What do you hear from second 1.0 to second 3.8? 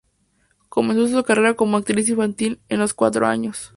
su carrera como actriz infantil a los cuatro años.